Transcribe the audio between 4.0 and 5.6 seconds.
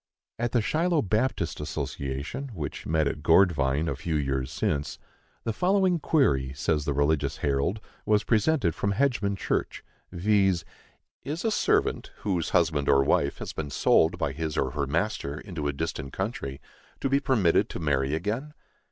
years since, the